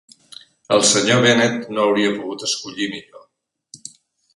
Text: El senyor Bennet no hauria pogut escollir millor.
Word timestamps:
El 0.77 0.81
senyor 0.93 1.21
Bennet 1.27 1.69
no 1.75 1.85
hauria 1.85 2.17
pogut 2.19 2.49
escollir 2.51 2.93
millor. 2.99 3.33